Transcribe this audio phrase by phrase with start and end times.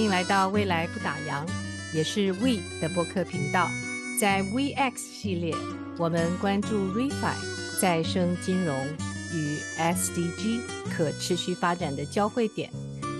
[0.00, 1.46] 欢迎来到未来不打烊，
[1.94, 3.68] 也是 We 的播客频道。
[4.18, 5.54] 在 VX 系列，
[5.98, 8.74] 我们关注 ReFi 再生金融
[9.34, 12.70] 与 SDG 可持续发展的交汇点，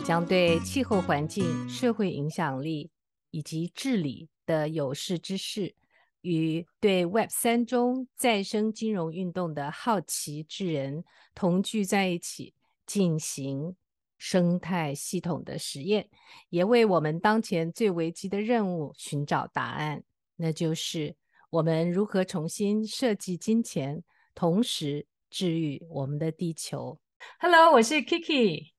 [0.07, 2.89] 将对气候环境、社会影响力
[3.31, 5.75] 以及治理的有识之士，
[6.23, 11.05] 与对 Web 三中再生金融运动的好奇之人
[11.35, 12.55] 同聚在一起，
[12.87, 13.77] 进行
[14.21, 16.07] 生态系统的实验，
[16.51, 20.05] 也为我们当前最危急的任务寻找答案，
[20.37, 21.17] 那就是
[21.49, 27.01] 我们如何重新设计金钱，同时治愈我们的地球。
[27.39, 28.73] Hello，我是 Kiki。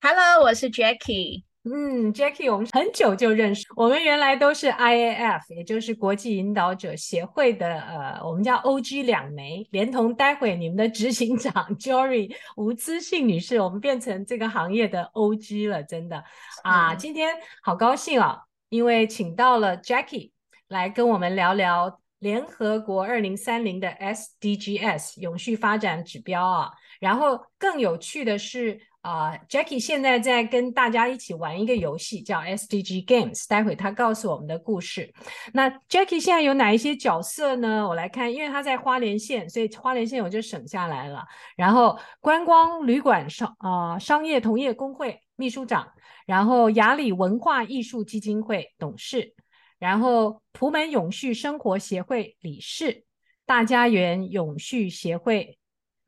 [0.00, 1.42] Hello，我是 Jackie。
[1.64, 3.66] 嗯，Jackie，我们很久就认识。
[3.76, 16.24] 我们原来都是 IAF，也就是国际引导者协会的呃，我们叫 OG 两枚，连同待会你们的执行长 Jory 吴资信女士，我们变成这个行业的 OG 了，真的
[16.62, 16.94] 啊！
[16.94, 18.38] 今天好高兴啊，
[18.70, 20.30] 因为请到了 Jackie
[20.68, 26.70] 来跟我们聊聊联合国二零三零的 SDGs 永续发展指标啊。
[27.00, 28.80] 然后更有趣的是。
[29.02, 33.48] 啊、，Jackie 现在在跟大家一起玩一个游戏，叫 SDG Games。
[33.48, 35.10] 待会他告诉我们的故事。
[35.54, 37.88] 那 Jackie 现在有哪一些角色呢？
[37.88, 41.24] 我来看，因为他在花莲县，所以花莲县我就省下来了。
[41.56, 45.90] 然后观光旅馆商啊、商业同业公会秘书长，
[46.26, 49.32] 然后雅里文化艺术基金会董事，
[49.78, 53.06] 然后普门永续生活协会理事，
[53.46, 55.56] 大家园永续协会。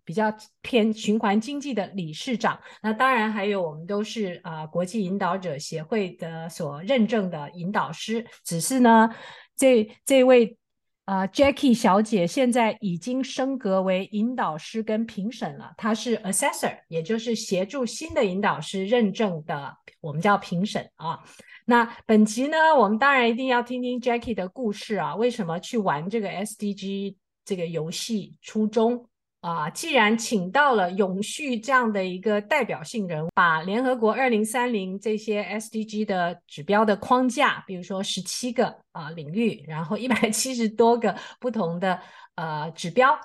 [0.04, 8.26] 比较偏循环经济的理事长，那当然还有我们都是啊、国际引导者协会的所认证的引导师。
[8.44, 9.08] 只是呢，
[9.56, 10.56] 这这位
[11.04, 21.20] 啊、Jackie 小姐现在已经升格为引导师跟评审了，她是 Assessor，也就是协助新的引导师认证的，我们叫评审啊。
[21.64, 29.08] 那本集呢，我们当然一定要听听 Jackie 的故事啊，为什么去玩这个 SDG 这个游戏初衷。
[29.42, 42.00] 啊，既然请到了永续这样的一个代表性人物，把联合国二零三零这些 SDG 的指标的框架，比如说十七个啊领域，然后一百七十多个不同的
[42.36, 43.18] 呃指标，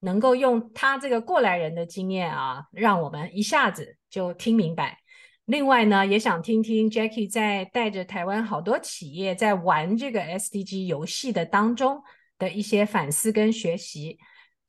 [0.00, 4.96] 能够用他这个过来人的经验啊，让我们一下子就听明白。
[5.44, 12.02] 另外呢，也想听听 Jackie 在带着台湾好多企业在玩这个 SDG 游戏的当中
[12.38, 14.18] 的一些反思跟学习。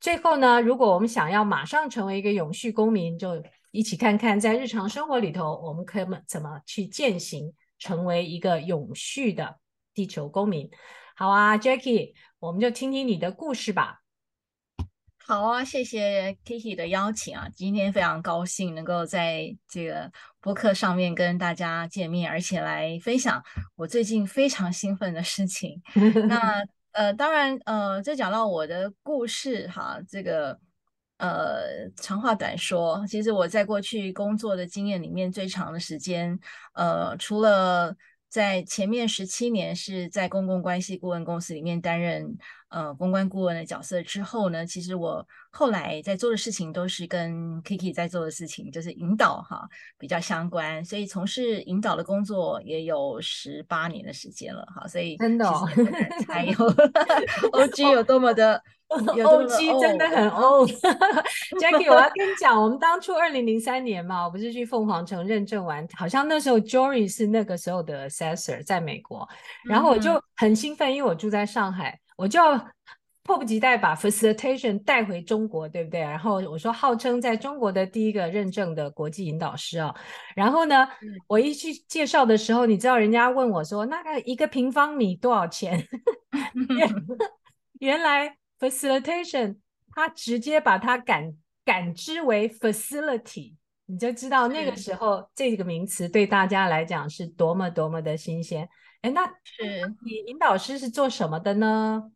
[0.02, 3.40] 最后呢，如果我们想要马上成为一个永续公民，就
[3.70, 9.60] 一起看看在日常生活里头，我们可以怎么去践行，成为一个永续的
[9.94, 10.68] 地球公民。
[11.14, 14.00] 好啊，Jackie，我们就听听你的故事吧。
[15.24, 20.10] 好啊，谢谢 Kiki 的邀请啊，今天非常高兴能够在这个
[20.40, 23.40] 播客上面跟大家见面，而且来分享
[23.76, 25.80] 我最近非常兴奋的事情。
[26.26, 30.58] 那呃，当然，呃，这讲到我的故事哈，这个，
[31.16, 36.38] 呃，长话短说，其实我在过去工作的经验里面，最长的时间，
[36.74, 37.96] 呃，除了
[38.28, 42.36] 在前面十七年是在公共关系顾问公司里面担任
[42.72, 49.68] 呃公关顾问的角色之后呢，其实我后来在做的事情都是跟 Kiki 在做的事情，就是引导哈
[49.98, 55.68] 比较相关，所以从事引导的工作也有十八年的时间了哈，所以真的哦，
[56.26, 58.62] 还有 OG 有多么的。
[58.92, 60.68] OG 真的很 old。
[61.58, 69.26] Jackie，我要跟你讲，我们当初二零零三年嘛，我不是去凤凰城认证完，好像那时候 Jory 是那个时候的 assessor 在美国，
[69.64, 72.56] 然后我就很兴奋，因为我住在上海，我就要
[73.22, 76.00] 迫不及待把 facilitation 带回中国，对不对？
[76.00, 79.94] 然后我说，号称在中国的第一个认证的国际引导师啊，
[80.34, 80.88] 然后呢，
[81.26, 85.86] 我一去介绍的时候，你知道人家问我说，那个一个平方米多少钱？
[87.80, 88.36] 原来。
[88.62, 89.56] Facilitation，
[89.92, 91.34] 他直接把它感
[91.64, 93.56] 感知为 facility，
[93.86, 98.68] 你就知道那个时候这个名词对大家来讲是多么多么的新鲜。
[99.02, 102.10] 哎，那是你引导师是做什么的呢？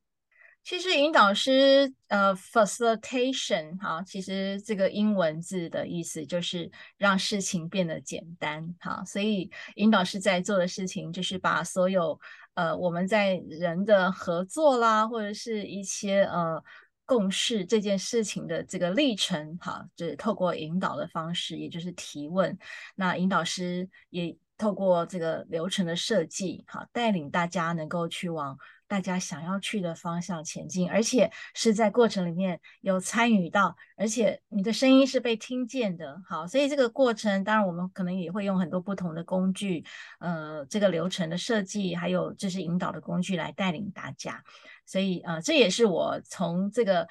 [0.63, 12.19] 其实引导师呃，facilitation 哈，其实这个英文字的意思就是让事情变得简单哈，所以引导师在做的事情就是把所有
[12.55, 16.61] 呃我们在人的合作啦，或者是一些呃
[17.05, 22.59] 共事这件事情的这个历程哈，就是透过引导的方式，也就是提问，
[22.97, 28.57] 那引导师也透过这个流程的设计好，带领大家能够去往
[28.89, 36.23] 大家想要去的方向前进，而且是在过程里面有参与到，而且你的声音是被听见的。
[36.27, 39.85] 好，所以这个过程，当然我们可能也会用很多不同的工具，
[40.21, 44.43] 呃，这个流程的设计，还有这是引导的工具来带领大家。
[44.87, 47.07] 所以，呃，这也是我从这个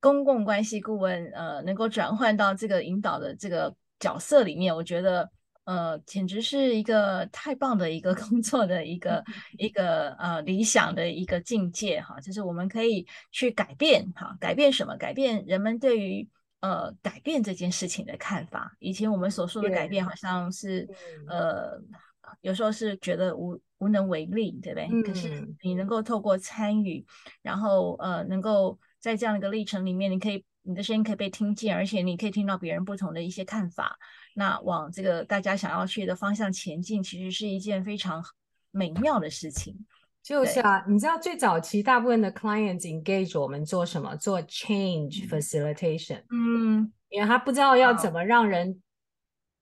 [0.00, 5.28] 公共关系顾问，呃，能够转换到这个引导的这个角色里面，我觉得。
[5.66, 9.22] 呃，简直是一个太棒的一个 工作的一个
[9.58, 14.96] 一个呃理想的一个境界哈，就是我们可以去改变哈，改变什么？
[14.96, 16.28] 改变人们对于
[16.60, 18.76] 呃改变这件事情的看法。
[18.78, 20.88] 以前我们所说的改变，好像是
[21.28, 21.72] 呃
[22.42, 24.88] 有时候是觉得无无能为力，对不对？
[24.90, 25.02] 嗯。
[25.02, 27.04] 可是你能够透过参与，
[27.42, 33.98] 然后呃能够在这样一个历程里面，你可以你的声音可以被听见，而且你可以听到别人不同的一些看法。
[34.38, 38.22] 那往这个大家想要去的方向前进，其实是一件非常
[38.70, 39.74] 美妙的事情。
[40.22, 44.14] 就是啊，你知道最早期大部分的 clients engage 我们做什么？
[44.16, 46.22] 做 change facilitation。
[46.30, 48.82] 嗯，因为他不知道要怎么让人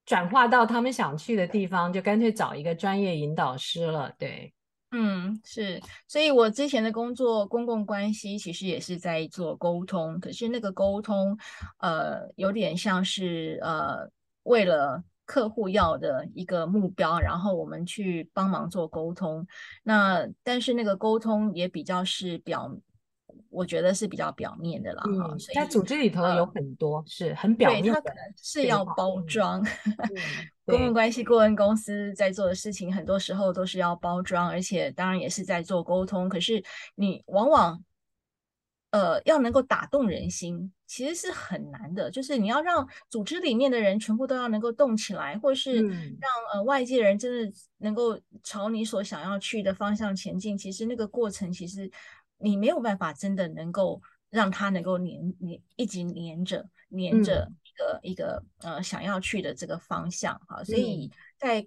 [0.04, 4.10] 转化到他们想去的地方，就干脆找一个专业引导师了。
[4.18, 4.52] 对，
[4.90, 5.80] 嗯，是。
[6.08, 11.38] 所以我之前的工作，公共关系其实也是在做沟通，可是那个沟通，
[11.78, 14.10] 呃，有点像是呃。
[14.44, 19.46] 为了客户要的一个目标，然后我们去帮忙做沟通。
[19.82, 22.74] 那但是那个沟通也比较是表，
[23.50, 25.30] 我觉得是比较表面的了哈。
[25.32, 29.62] 嗯，在组织里头有很多、呃、是很表面的，对，它可能是要包装。
[30.64, 36.28] 公共关系顾问公司在做的事情，很多时候都是要包装，而且当然也是在做沟通。
[36.28, 36.62] 可是
[36.94, 37.82] 你往往。
[38.94, 42.08] 呃，要能够打动人心，其实是很难的。
[42.08, 46.18] 就是你要让组织里面的人全部都要能够动起来，或是让、嗯、
[46.52, 50.56] 呃外界人真的能够朝你所想要去的方向前进。
[50.56, 51.90] 其实那个过程，其实
[52.38, 54.00] 你没有办法真的能够
[54.30, 60.62] 让他能够黏黏一直黏着黏着一个、嗯、一个呃想要去的这个方向哈。
[60.62, 61.66] 所以在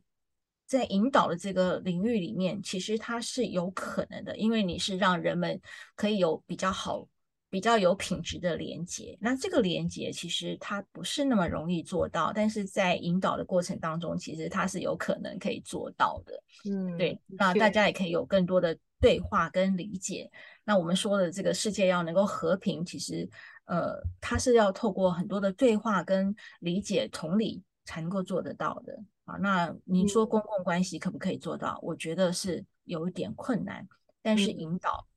[0.65, 5.59] 在引导的这个领域里面，其实它是有可能的，因为你是让人们
[5.93, 7.05] 可以有比较好。
[7.49, 16.43] 比较有品质的连接，那这个连接其实它不是那么容易做到，但是在引导的过程当中，其实它是有可能可以做到的。
[16.69, 20.29] 嗯，对，那大家也可以有更多的对话跟理解。
[20.65, 23.27] 那我们说的这个世界要能够和平，其实
[23.63, 29.37] 呃，它是要透过很多的对话跟理解、同理才能够做得到的啊。
[29.37, 31.79] 那你说公共关系可不可以做到？
[31.81, 33.87] 我觉得是有一点困难，
[34.21, 35.07] 但是引导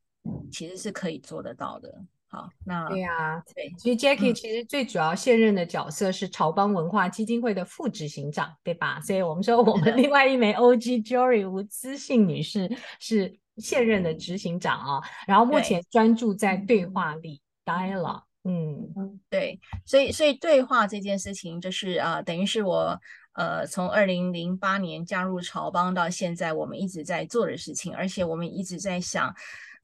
[0.53, 1.93] 其实是可以做得到的。
[2.31, 9.01] 好，那对呀、啊，对，其实 Jackie 其实最主要现任的角色是潮邦文化基金会的副执行长，对吧？
[9.01, 17.15] 所以我们说我们另外一枚 OG Jory 吴资信女士是现任的执行长啊，然后目前专注在对话。
[17.17, 22.99] 里 dialogue，嗯，对，所以所以对话这件事情就是啊、呃，等于是我
[23.33, 29.35] 呃从二零零八年加入潮邦到现在，我们一直在做的事情，而且我们一直在想。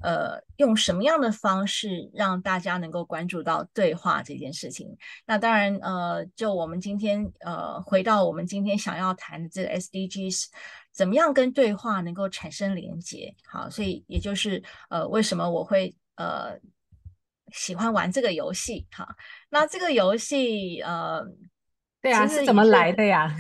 [0.03, 4.95] 呃，用什么样的方式让大家能够关注到对话这件事情？
[5.25, 10.49] 那当然，呃，就我们今天，呃，回到我们今天想要谈的这个 SDGs，
[10.93, 13.35] 怎么样跟对话能够产生连接？
[13.47, 16.61] 好，所以也就是，呃，为什么我会呃
[17.55, 18.87] 喜欢玩这个游戏？
[18.91, 19.17] 哈，
[19.49, 21.25] 那这个游戏，呃，
[22.07, 23.37] 对啊，是怎么来的呀？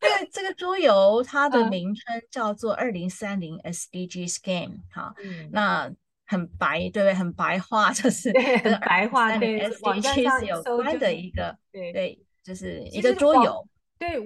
[0.00, 5.88] 这个这个桌游，它的名称叫做二零三零 SDGs Game，哈、嗯，那
[6.26, 7.14] 很白，对不对？
[7.14, 13.64] 很白话，就是跟白话，对 SDGs 有关的一个，对对，就是一个桌游。
[13.98, 14.16] 对，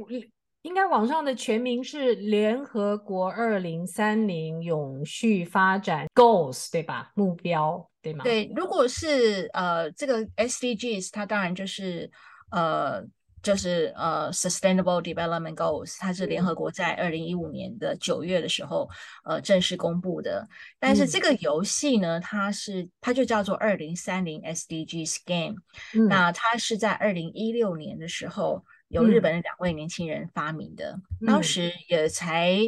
[0.63, 7.11] 应该网上的全名是联合国二零三零永续发展 Goals，对吧？
[7.15, 8.23] 目标，对吗？
[8.25, 12.11] 对，如果是呃这个 SDGs，它当然就是
[12.51, 13.05] 呃。
[13.45, 18.89] 就是呃，Sustainable Development Goals，它是联合国在二零一五年的九月的时候，
[19.23, 20.49] 呃，正式公布的。
[20.81, 25.57] 但是这个游戏呢，它是它就叫做二零三零 SDGs Game。
[25.95, 26.09] 嗯。
[26.09, 30.99] 那它是在二零一六年的时候，由日本的两位年轻人发明的。
[31.21, 31.27] 嗯。
[31.27, 32.59] 当时也才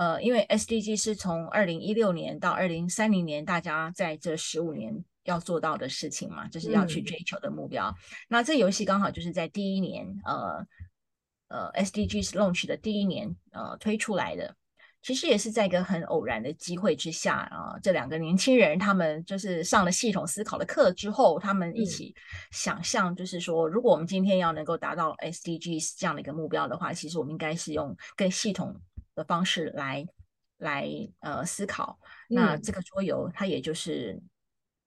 [0.00, 5.04] 呃，因为 SDG 是从二零一六年到二零三零年，大家在这十五年。
[5.24, 7.88] 要做到的事情嘛，就是要去追求的目标。
[7.88, 7.94] 嗯、
[8.26, 10.66] 那这游戏刚好就是在第一年，呃
[11.48, 14.56] 呃，SDGs launch 的第一年，呃，推出来的。
[15.02, 22.14] 其实也是在一个很偶然的机会之下啊、呃，这两个年轻人他们就是上了系统思考的课之后，他们一起
[22.50, 28.74] 想象，就是说，如果我们今天要能够达到 SDGs 这样的一个目标的话，其实我们应该是用更系统
[29.20, 30.06] 的方式来
[30.56, 30.88] 来
[31.20, 32.00] 呃思考。
[32.28, 34.18] 那这个桌游它也就是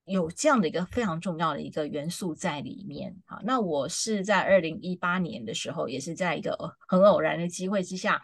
[0.04, 3.14] 有这样的一个非常重要的一个元素在里面。
[3.24, 8.20] 好，那我是在二零一八年的时候，也是在一个很偶然的机会之下，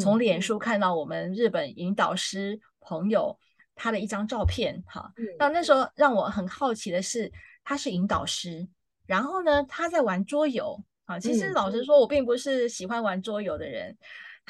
[0.00, 3.38] 从脸书看到我们日本引导师朋友
[3.74, 4.82] 他的一张照片。
[4.86, 7.30] 哈，那那时候让我很好奇的是，
[7.62, 8.66] 他是引导师，
[9.06, 10.82] 然后呢，他在玩桌游。
[11.04, 13.96] 啊，其实老实说，我并不是喜欢玩桌游的人。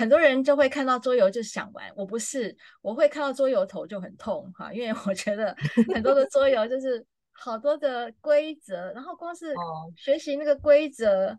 [0.01, 5.55] 很多人就会看到桌游就想玩，我不是，我会看到桌游头就很痛哈，因为我觉得
[5.93, 9.53] 很多的桌游就是好多的规则，然后光是
[9.95, 11.39] 学习那个规则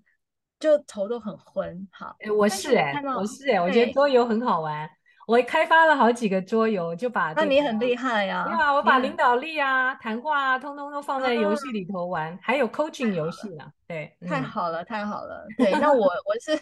[0.60, 1.88] 就头都很昏。
[1.92, 4.88] 好，哎，我是哎，我是哎，我觉得桌游很好玩。
[5.32, 8.44] 我开发了好几个桌游，就把、这个、那你很厉害呀、啊！
[8.44, 13.64] 对啊，我把领导力啊、谈话啊，通通都放在游戏里头玩，啊、还有 coaching 游戏呢。
[13.88, 15.48] 对，太好了，太好了。
[15.58, 16.60] 对，那我我是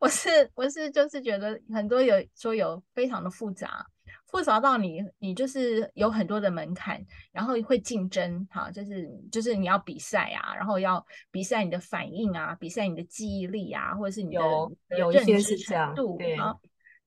[0.00, 3.86] 我是我是就是觉得很多有桌游非常的复杂，
[4.26, 16.36] 复杂到你你就是有很多的门槛，然后会竞争哈，就是就是你要比赛啊，然后要比赛你的反应啊，比赛你的记忆力啊，或者是你的有有认知程度对。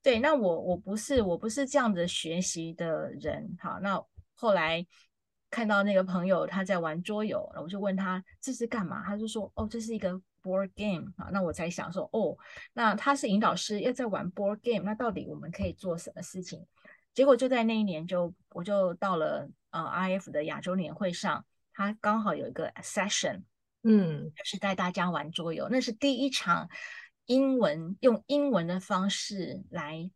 [0.03, 4.03] 对，那我我不是我不是这样子学习的人，好，那
[4.33, 4.83] 后来
[5.51, 12.35] 看到那个朋友他在玩桌游，我就问他这是干嘛，他就说哦，这是一个 board game，啊，那我才想说哦，
[12.73, 16.65] 那他是引导师，要在玩 board game，那到底我们可以做什么事情？
[17.13, 23.43] 结果就在那一年就我就到了呃 IF 的亚洲年会上，他刚好有一个 session，
[23.83, 26.67] 嗯，就是带大家玩桌游，那是第一场。
[27.31, 30.11] 英文用英文的方式来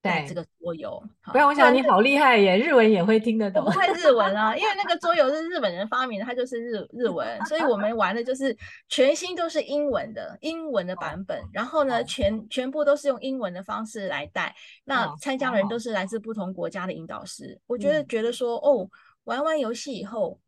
[0.00, 3.64] 带这个桌游，不然我想你好厉害耶，日文也会听得懂。
[3.64, 8.56] 不会日文啊，因为那个桌游是日本人发明的，它就是日日文，所以我们玩的就是
[8.88, 11.40] 全新都是英文的英文的版本。
[11.52, 14.52] 然后呢，全全部都是用英文的方式来带。
[14.84, 17.60] 那参加人都是来自不同国家的引导师。
[17.68, 18.88] 我觉得觉得说，哦，
[19.24, 20.40] 玩完游戏以后，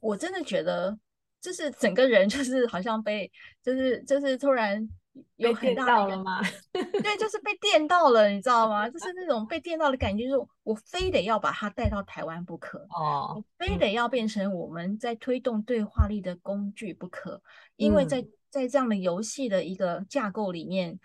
[0.00, 0.96] 我真的觉得
[1.42, 3.30] 就是整个人就是好像被
[3.62, 4.88] 就是就是突然。
[5.36, 6.40] 有很大了吗？
[6.72, 8.88] 对，就是被电到了，你知道吗？
[8.88, 17.42] 就是那种被电到的感觉，就是我非得要把它带到台湾不可哦，我非得要变成我们在推动对话力的工具不可，嗯、
[17.76, 20.98] 因为在在这样的游戏的一个架构里面，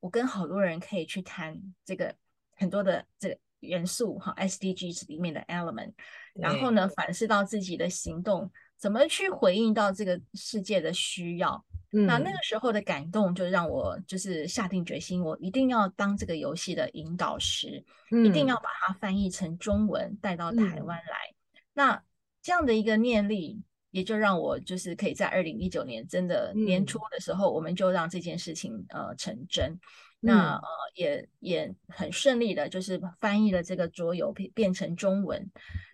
[0.00, 2.14] 我跟好多人可以去谈这个
[2.56, 5.92] 很多的这个元素哈，SDGs 里面的 element，
[6.34, 11.64] 然后呢，反思到自己的行动，怎么去回应到这个世界的需要。
[11.90, 21.14] 那那个时候的感动，就让我就是下定决心，我一定要当这个游戏的引导师，嗯、一定要把它翻译成中文带到台湾来。
[21.54, 22.02] 嗯、那
[22.42, 23.62] 这样的一个念力，
[23.92, 29.70] 也就让我就是可以在二零一九年真的年初的时候，我们就让这件事情呃成真。
[29.70, 29.78] 嗯、
[30.20, 35.40] 那呃也也很顺利的，就是翻译了这个桌游变变成中文，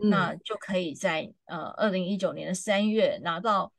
[0.03, 3.73] 嗯、那就可以在呃二零一九年的三月拿到。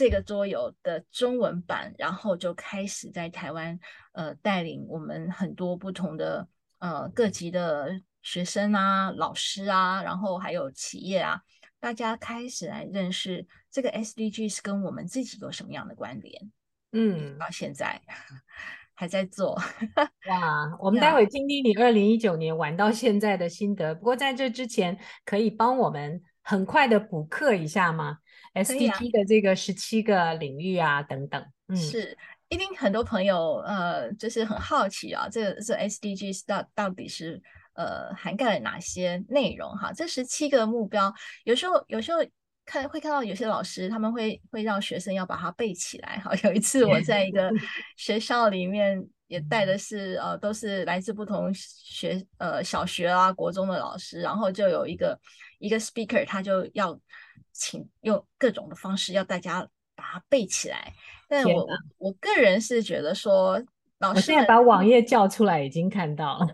[0.00, 3.78] 这个桌游的中文版，然后就开始在台湾，
[4.12, 11.42] 呃，带领我们很多不同的呃各级的学生啊、老师啊，然后还有企业啊，
[11.78, 16.50] 大家开始来认识这个 SDG 是跟我们自己有什么样的关联。
[16.92, 18.00] 嗯，到现在
[18.96, 19.60] 还在做。
[20.30, 23.94] 哇，我 们待会听听你二零一九年玩到现在的心得。
[23.94, 28.16] 不过在这之前，可以帮我们很快的补课一下吗
[28.54, 32.16] ？SDG 的这个十七个领域啊，等等，嗯，是
[32.48, 37.40] 一定很多朋友呃，就是很好奇啊，这这 SDGs 到到底是
[37.74, 39.92] 呃涵盖了哪些内容哈？
[39.92, 41.14] 这十七个目标，
[41.44, 42.18] 有时候有时候
[42.64, 46.32] 看会看到有些老师他们会会让学生要把它背起来哈。
[46.42, 47.48] 有一次我在一个
[47.96, 55.16] 学校里面也带的是呃都是来自不同学呃小学啊国中的老师，然后就有一个
[55.60, 57.00] 一个 speaker 他就要。
[57.52, 60.92] 请用各种的方式要大家把它背起来，
[61.28, 61.66] 但我
[61.98, 63.62] 我个人是觉得说，
[63.98, 66.46] 老师我现在把网页叫出来，已经看到了，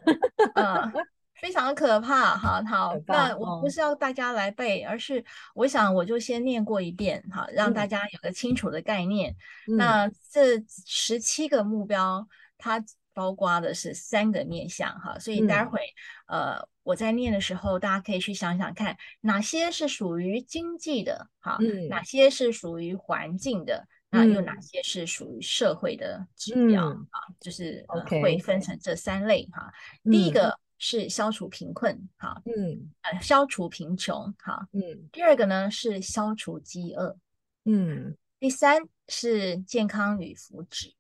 [0.55, 0.93] 嗯，
[1.41, 2.63] 非常的可怕哈。
[2.65, 5.25] 好，那我不是要大家来背，哦、而是
[5.55, 9.35] 我想我就先念过一遍哈，让大家有个清楚的概念。
[9.69, 12.27] 嗯、那这十七个目标，
[12.59, 12.85] 它
[13.17, 15.81] 包括的是三个面向哈，所以待会、
[16.27, 16.69] 嗯、呃。
[16.83, 27.19] 我在念的时候，大家可以去想想看，哪些是属于经济的，哈，嗯、哪些是属于环境的，那又哪些是属于社会的指标、嗯、啊？
[27.41, 27.85] 就是、
[28.23, 29.69] 会分成这三类哈。
[30.05, 35.09] 嗯、第一个是消除贫困，哈，嗯，呃，消除贫穷，哈，嗯。
[35.11, 37.19] 第二个呢是消除饥饿，
[37.65, 38.17] 嗯。
[38.39, 40.93] 第三是健康与福祉，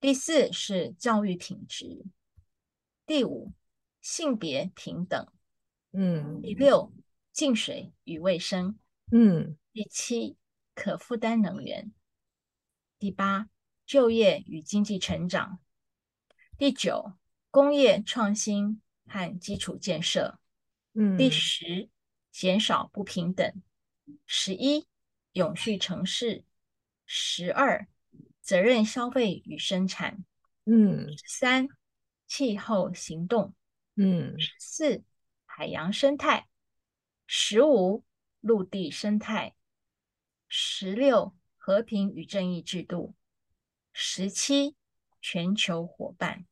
[0.00, 2.04] 第四是教育品质，
[3.06, 3.52] 第五。
[4.00, 5.26] 性别平等。
[5.92, 6.40] 嗯。
[6.40, 6.92] 第六，
[7.32, 8.78] 净水与卫生。
[9.10, 9.58] 嗯。
[9.72, 10.36] 第七，
[10.74, 11.92] 可负担能源。
[12.98, 13.50] 第八，
[13.84, 15.58] 就业与经济成长。
[16.56, 17.12] 第九，
[17.50, 20.38] 工业创新和基础建设。
[20.94, 21.18] 嗯。
[21.18, 21.90] 第十，
[22.30, 23.62] 减少不平等。
[24.24, 24.86] 十一，
[25.32, 26.44] 永续城市。
[27.04, 27.88] 十二，
[28.48, 30.24] 责任消费与生产。
[30.64, 31.14] 嗯。
[31.18, 31.68] 十三，
[32.26, 33.54] 气候行动。
[33.94, 34.40] 嗯。
[34.40, 35.04] 十四，
[35.44, 36.48] 海洋生态。
[37.26, 38.04] 十五，
[38.40, 39.54] 陆地生态。
[40.48, 43.14] 十六，和平与正义制度。
[43.92, 44.76] 十七，
[45.20, 46.46] 全球伙伴。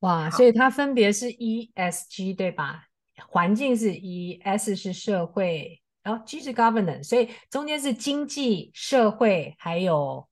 [0.00, 2.88] 哇，所以它分别是 ESG 对吧？
[3.28, 10.28] 环境是 E，S 是社会，然后 G 是 governance，所以中间是经济社会还有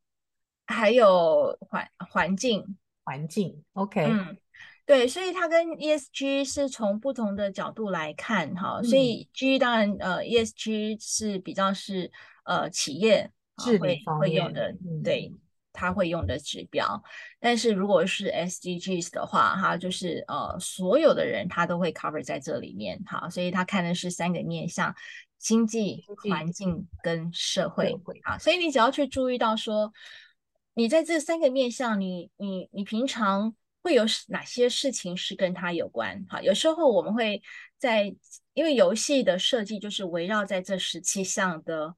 [0.68, 3.64] 还有环环境环境。
[3.72, 4.38] OK，嗯，
[4.86, 12.12] 对，所以它跟 ESG 是从不同的角度来看哈，嗯、所以 G 当然呃 ESG 是比较是
[12.44, 13.32] 呃企业
[13.64, 15.34] 治理方面会会用的，嗯、对。
[15.70, 17.00] 他会用的指标，
[17.38, 24.92] 但是如果是 SDGs 的话，哈，就是呃，所有的人他都会 cover 在这里面，哈，所以他看的是三个面向：
[25.38, 29.92] 经济、环境跟社会，啊，所以你只要去注意到说，
[30.78, 36.24] 你在这三个面向，你你你平常会有哪些事情是跟他有关？
[36.28, 37.42] 哈，有时候我们会
[37.76, 38.14] 在，
[38.54, 41.96] 因为游戏的设计就是围绕在这十七项的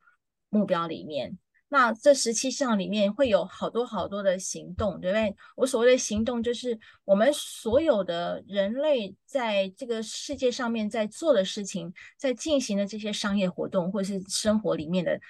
[0.48, 1.36] 目标里面。
[1.68, 5.36] 那这十七项里面会有好多好多的行动，对不对？
[5.56, 15.20] 我所谓的行动，就是我们所有的人类在这个世界上面在做的事情，在进行的这些商业活动，或是生活里面的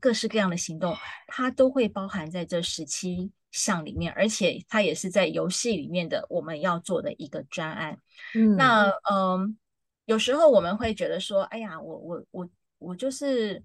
[0.00, 7.98] 各式各样的行动，它都会包含在这十七项里面，而且它也是在游戏里面的我们要做的一个专案。
[8.34, 9.56] 嗯，那嗯，
[10.04, 13.62] 有时候我们会觉得说，哎呀，我我我我就是。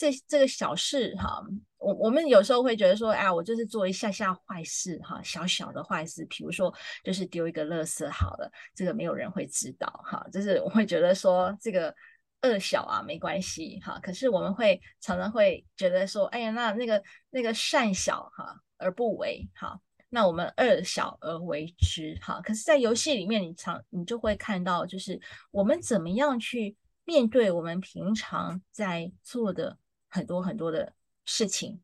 [0.00, 1.44] 这这个小事哈，
[1.76, 11.94] 我我们有时候会觉得说，哎，我就是做一下下坏事哈，小小的坏事，比如说就是丢一个垃圾好了，这个没有人会知道哈，就是我会觉得说这个
[12.42, 29.78] 恶小啊没关系哈，可是我们会常常会觉得说，哎呀，那那个那个善小哈而不为哈，那我们恶小而为之哈，可是，在游戏里面，你常你就会看到，就是我们怎么样去面对我们平常在做的。
[30.12, 30.92] 很多很多的
[31.24, 31.80] 事情，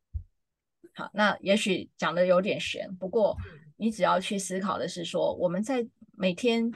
[0.93, 3.37] 好，那也许讲的有点悬，不过
[3.77, 6.69] 你只要去思考的是说，我们在每天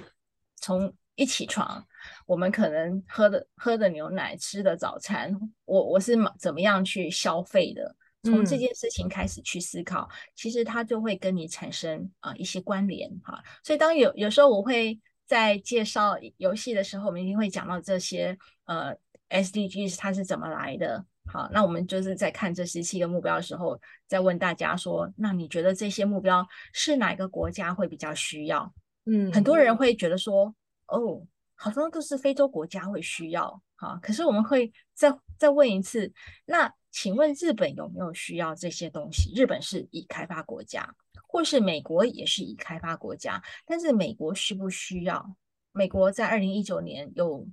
[0.54, 1.84] 从一起床，
[2.26, 5.34] 我们可能喝的喝的牛奶，吃的早餐，
[5.64, 13.42] 我我是怎么样去消费的，从这件事情开始去思考，嗯、其实它就会跟你产生啊、呃、一些关联哈。
[13.62, 18.94] 所以当有有时候我会在介绍游戏的时候，我们一定会讲到这些呃
[19.28, 21.04] SDGs 它是怎么来的。
[21.26, 28.74] 好，那我们就是在看这十七个目标的时候，再问大家说，那你觉得这些目标是哪个国家会比较需要？
[29.04, 30.52] 嗯，很多人会觉得说，
[30.88, 31.22] 哦，
[31.62, 33.62] 好像都是非洲国家会需要。
[33.76, 36.10] 哈，可是我们会再再问一次，
[36.46, 39.32] 那请问日本有没有需要这些东西？
[39.34, 40.94] 日本是已开发国家，
[41.28, 45.36] 或是美国也是已开发国家，但是美国需不需要？
[45.72, 47.46] 美国在二零一九年有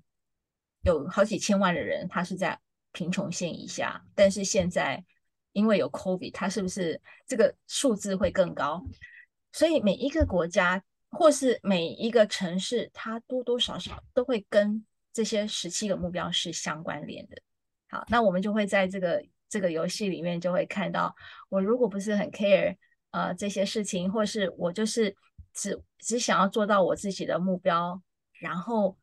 [0.83, 2.57] 有好几千万的人，他是在。
[2.93, 5.05] 贫穷线以下，但是现在
[5.51, 8.83] 因为有 COVID，他是不是这个数字会更高？
[9.51, 17.37] 所以每一个国家或是每一个城市，它多多少少都会跟这些十七个目标是相关联的。
[17.89, 21.15] 好，那我们就会在这个这个游戏里面就会看到，
[21.49, 22.75] 我如果不是很 care
[23.11, 25.15] 呃这些事情，或是我就是
[25.53, 28.01] 只只想要做到我自己的目标，
[28.39, 28.97] 然后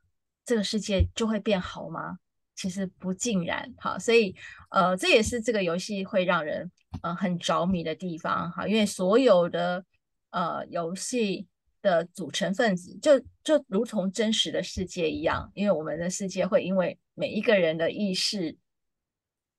[0.45, 2.19] 这个世界就会变好吗？
[2.55, 4.33] 其实不尽然，哈，所以
[4.71, 6.71] 呃，这也是这个游戏会让人
[7.03, 9.85] 呃很着迷的地方，哈，因为所有的
[10.31, 11.49] 呃游戏
[11.85, 18.57] 的组成分子就就如同真实的世界一样，因为我们的世界会因为每一个人的意识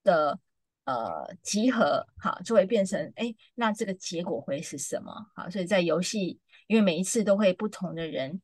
[0.03, 0.39] 的
[0.85, 5.13] 呃集合，哈，就会变成哎，那这个结果会是什么？
[5.35, 8.41] 好，所以在游戏，因为每一次都会不同的人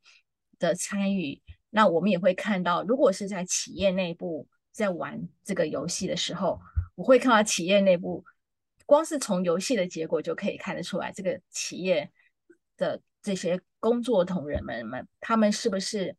[0.60, 1.42] 的参与。
[1.70, 6.60] 那我们也会看到，如果是在企业内部在玩这个游戏的时候，
[6.94, 8.24] 我会看到企业内部，
[8.86, 12.08] 光是从游戏的结果就可以看得出来，这个企业
[12.76, 16.16] 的这些工作同仁们们，他们是不是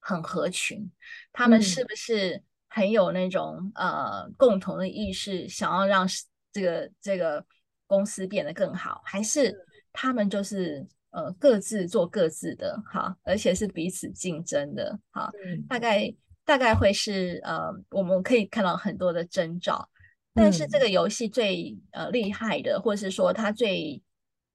[0.00, 0.90] 很合群？
[1.32, 6.06] 他们是不是很有那种、嗯、呃共同的意识，想要让
[6.52, 7.44] 这个这个
[7.86, 9.00] 公司变得更好？
[9.04, 9.54] 还是
[9.92, 16.12] 他们就是呃各自做各自的哈，而且是彼此竞争的哈，嗯、大概
[16.44, 19.88] 大概会是呃我们可以看到很多的征兆，
[20.34, 24.02] 但是这个游戏最呃厉害的，或者是说它最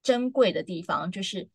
[0.08, 1.50] 珍贵的地方，就是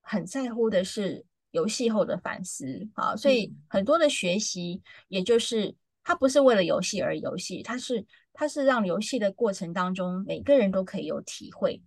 [0.00, 11.82] 很在乎的是游戏后的反思啊，所以很多的学习，也就是它不是为了游戏而游戏，它是它是让游戏的过程当中每个人都可以有体会。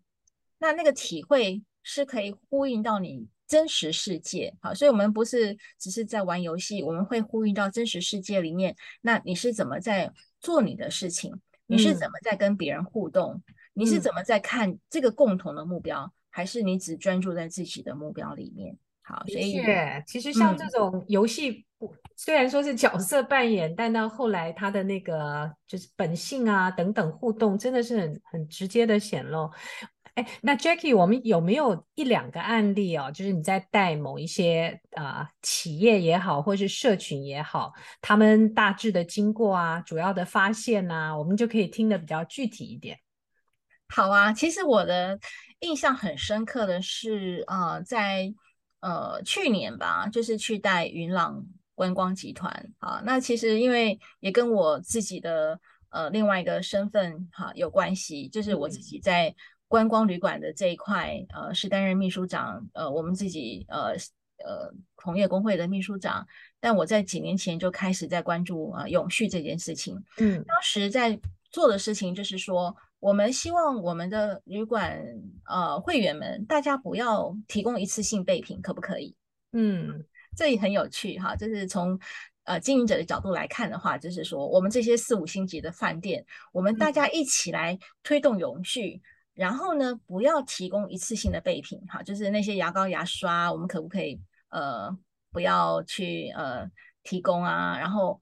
[0.60, 8.76] 那那个体会是可以呼应到你真实世界，好，所以我们不是只是在玩游戏，我们会呼应到真实世界里面。
[9.02, 11.34] 那你是怎么在做你的事情？
[11.66, 13.34] 你是怎么在跟别人互动？
[13.34, 16.12] 嗯、你是怎么在看这个共同的目标？
[16.32, 18.76] 还是你只专注在自己的目标里面？
[19.04, 19.62] 好，所以
[20.08, 29.50] 其实像这种游戏，嗯、虽然说是角色扮演，但到后来他的那个就是本性啊等等互动，真的是很很直接的显露。
[30.16, 33.12] 哎，那 Jackie，我们有没有一两个案例哦？
[33.12, 42.98] 就是你在带某一些啊、呃、企业也好，或是社群也好，他们大致的经过啊，主要的发现啊，我们就可以听得比较具体一点。
[43.88, 45.20] 好啊，其实我的
[45.60, 48.34] 印象很深刻的是，呃，在
[48.82, 53.02] 呃去年吧，就是去带云朗观光集团啊。
[53.06, 59.36] 那其实因为也跟我自己的呃另外一个身份哈、啊、有关系，就是我自己在。
[59.68, 63.94] 观光旅馆的这一块，呃，是担任秘书长，呃，我们自己，呃，
[64.46, 66.26] 呃，同业工会的秘书长。
[66.60, 70.02] 但我在几年前就开始在关注啊、呃，永续这件事情。
[70.20, 71.20] 嗯，当时在
[71.50, 72.74] 做的事情就是说，
[73.06, 75.00] 我们希望我们的旅馆，
[75.46, 79.16] 呃，会员们大家不要提供一次性备品，可不可以？
[79.52, 80.04] 嗯，
[80.36, 81.36] 这也很有趣哈。
[81.36, 82.00] 就是从
[82.46, 88.96] 呃经营者的角度来看的话，就是说，我们这些四五星级的饭店，我们大家一起来推动永续。
[88.96, 89.02] 嗯
[89.36, 94.90] 然后呢，不要提供一次性的备品，哈，就是那些牙膏、牙刷，我们可不可以呃
[95.30, 96.66] 不要去呃
[97.04, 97.78] 提供啊？
[97.78, 98.22] 然后，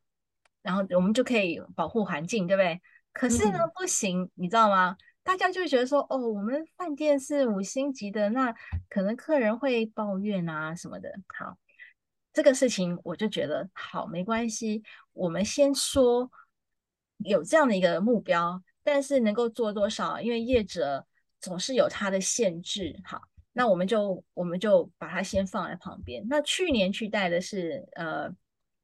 [0.63, 2.81] 然后我们就可以保护环境，对不对？
[3.13, 4.97] 可是呢，嗯、不行，你知道吗？
[5.23, 8.53] 大家就觉得说，哦，我们饭店是五星级的，那
[8.89, 11.09] 可能客人会抱怨啊什么的。
[11.37, 11.57] 好，
[12.33, 16.29] 这个事情我就觉得好，没关系，我们先说
[17.19, 18.61] 有这样的一个目标。
[18.85, 20.19] 但是能够做多少？
[20.19, 21.07] 因为业者
[21.39, 23.21] 总是有他的限制，好，
[23.53, 26.21] 那我们就我们就把它先放在旁边。
[26.27, 28.29] 那去年去带的是呃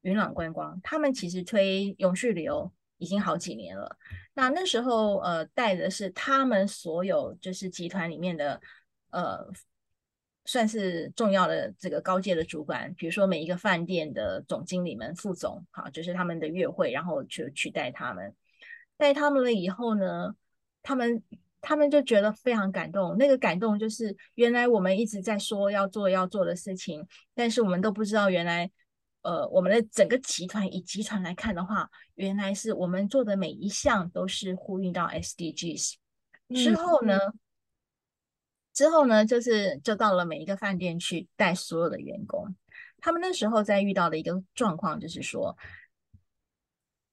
[0.03, 3.97] 云朗观光，他们其实推永续旅游已经好几年了。
[4.35, 8.61] 那那时候呃带的是他们所有就是集团里面的
[9.09, 9.45] 呃
[10.45, 18.35] 算是重要的这个高阶的主管，比如说每一个饭店的总经理们、副总，好，就是他们的月会，然后去去带他们。
[18.97, 20.35] 带他们了以后呢，
[20.81, 21.23] 他们
[21.61, 23.15] 他们就觉得非常感动。
[23.17, 28.71] 那个感动就是原来我们一直在说要做要做的事情，但是我们都不知道原来，
[29.21, 35.95] 呃，我们的整个集团以集团来看的话，原来是我们做的每一项都是呼应到 SDGs。
[36.55, 37.39] 之后呢，嗯、
[38.73, 42.55] 之后呢，就是就到了每一个饭店去带所有的员工。
[42.99, 45.57] 他们那时候在遇到的一个状况就是说。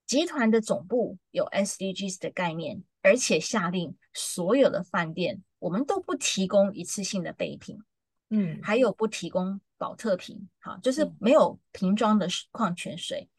[0.07, 7.83] 集团的总部有 SDGs 的概念，而且下令所有的饭店我们都不提供一次性的备品，
[8.31, 13.21] 嗯，还有不提供宝特瓶，好，就是没有瓶装的矿泉水。
[13.21, 13.31] 嗯、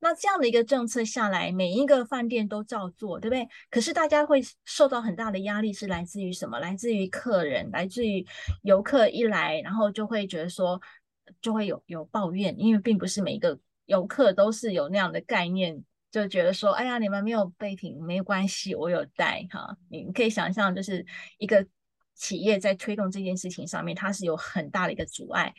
[0.00, 3.48] 那这样的一个政策下来，每一个饭店都照做，对不对？
[3.70, 6.58] 可是大家会受到很大的压力，是来自于什么？
[6.60, 8.26] 来自于客人，来自于
[8.62, 10.80] 游客一来，然后就会觉得说，
[11.40, 15.84] 就会有有抱怨，因为并不是每一个游客都是有那样的概念。
[16.12, 19.76] 就觉得说，哎呀，你们没有备品没有关系，我有带哈。
[19.90, 21.04] 你可以想象，就是
[21.36, 21.66] 一个
[22.14, 25.52] 企业在推动这件事情上面，它是有很大的一个阻碍。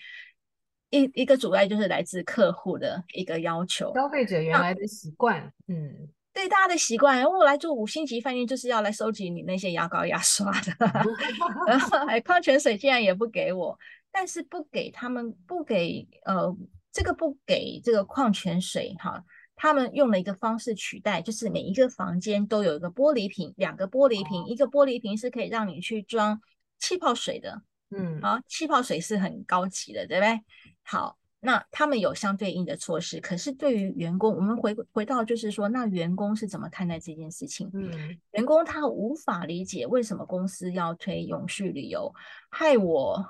[0.90, 7.24] 一一个阻碍就是来自客户的一个要求，消费者原来的习惯，嗯，对大家的习惯。
[7.24, 10.74] 我来做五星级饭店，就是要来收集你那些牙膏、牙刷的，
[11.68, 13.78] 然后还矿泉水竟然也不给我，
[14.12, 16.56] 但是不给他们，不给呃，
[16.92, 19.24] 这个不给这个矿泉水哈。
[19.60, 26.40] 他们用了一个方式取代，就是每一个房间都有一个玻璃瓶，两个玻璃瓶，一个玻璃瓶是可以让你去装
[26.78, 30.42] 气泡水的，嗯，好，气泡水是很高级的，对不对？
[30.84, 37.70] 好，那他们有相对应的措施，可是对于员工，我们回回到就是说，那员工是怎么看待这件事情？
[37.74, 42.14] 嗯，员工他无法理解为什么公司要推永续旅游，
[42.50, 43.26] 害我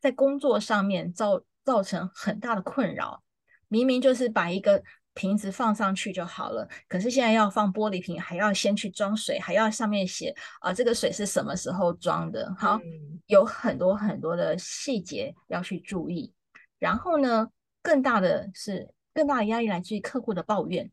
[0.00, 3.22] 在工作上面造造成很大的困扰。
[3.68, 4.82] 明明就是把一个
[5.20, 6.66] 瓶子放上去就好了。
[6.88, 12.50] 可是现在要放玻璃瓶，还要先去装水，还要上面写啊，这个水是什么时候装的？
[12.58, 16.32] 好，嗯、有很多很多的细节要去注意。
[16.78, 17.46] 然后呢，
[17.82, 20.90] 更大的是更大的压力来自于客户的抱怨。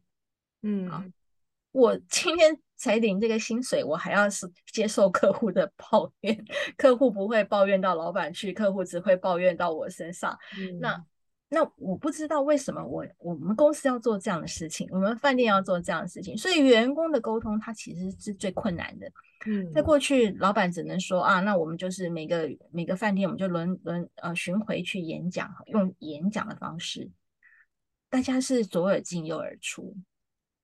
[0.61, 1.05] 嗯，啊，
[1.71, 6.45] 我今天才领这个薪水，我还要是接受客户的 抱怨。
[6.75, 10.37] 客户不会抱怨到老板去，客户只会抱怨到我身上。
[10.59, 11.01] 嗯、那。
[11.49, 19.09] 那我不知道为什么我我们公司要做这样的事情，我们饭店要做这样的事情，所以员工的沟通它其实是最困难的。
[19.45, 27.09] 嗯，在过去，老板只能说啊，那我们就是每个每个饭店我们就轮轮呃巡回去演讲，用演讲的方式，
[28.09, 29.95] 大家是左耳进右耳出。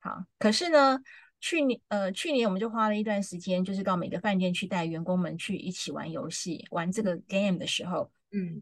[0.01, 0.99] 好，可是呢，
[1.39, 8.61] 去年呃去年我们就花了一段时间，就是到每个饭店去带员工们去一起玩游戏，玩这个 game 的时候，嗯。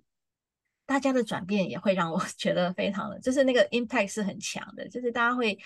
[0.92, 5.58] 大家的转变也会让我 觉得非常的，就是那个 impact 是很强的，就是大家会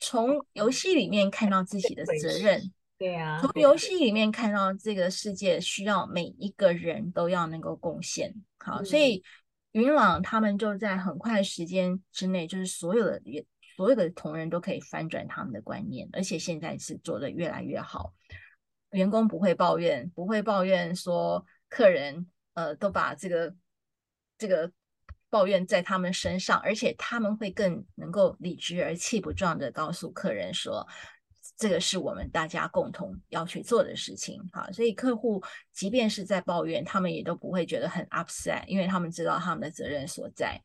[0.00, 8.34] 从游戏里面看到自己的责任，对啊，从游戏里面看到这个世界需要每一个人都要能够贡献。
[8.58, 9.24] 好，所以
[9.72, 13.22] 云朗他们就在很快的时间之内，就是所有的
[13.78, 18.12] 所有的同仁都可以翻转他们的观念，而且现在是做的越来越好，
[18.90, 23.54] 员工不会抱怨，不会抱怨说客人呃都把这个。
[24.38, 24.70] 这个
[25.28, 30.86] 抱怨在他们身上，而且他们会更能够理直而气不壮地告诉客人说
[31.58, 40.58] ：“这个是我们大家共同要去做的事情。”好，所以客户即便是在抱怨，他们也都不会觉得很 upset，因为他们知道他们的责任所在。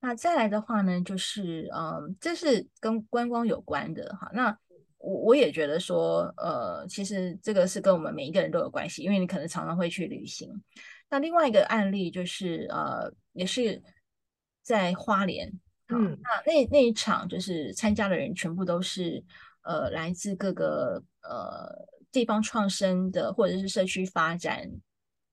[0.00, 4.30] 那再来的话呢，就是嗯，这是跟观光有关的哈。
[4.32, 4.58] 那
[4.96, 10.50] 我我也觉得说，呃，其实这个是跟我们每一个人都有关系，因为你可能常常会去旅行。
[11.10, 13.82] 那另外一个案例就是，呃，也是
[14.62, 15.52] 在花莲，
[15.88, 19.22] 嗯，那那那一场就是参加的人全部都是，
[19.62, 24.70] 呃，来自各个呃地方创生的或者是社区发展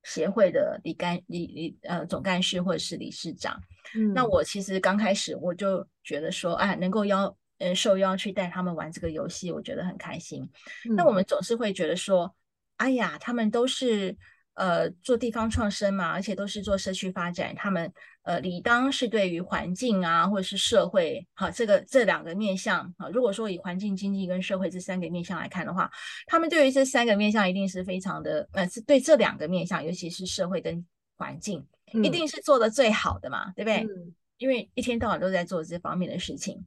[0.01, 3.61] 协会的理干理理呃总干事或者是理事长。
[3.95, 10.49] 嗯，那我其实刚开始我就觉得说，哎，能够邀呃受邀去带他们玩这个游戏，我觉得很开心。
[10.89, 12.35] 嗯，那我们总是会觉得说，
[12.77, 14.17] 哎呀，他们都是。
[14.57, 17.93] 呃，做地方创生嘛，而且都是做社区发展，他们
[18.23, 25.91] 呃理当是对于环境啊，或者是社会，好，这个这两个面向啊，如果说以环境、经济跟社会这三个面向来看的话，
[26.25, 30.83] 他们对于这三个面向一定是非常的，呃，是对这两个面向，尤其是社会跟
[31.17, 33.83] 环境，嗯、一定是做的最好的嘛，对不对？
[33.83, 36.65] 嗯、因为一天到晚都在做这方面的事情。